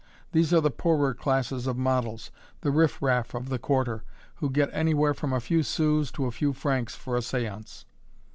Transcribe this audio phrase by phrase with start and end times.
[0.31, 4.03] These are the poorer class of models the riff raff of the Quarter
[4.37, 7.85] who get anywhere from a few sous to a few francs for a séance.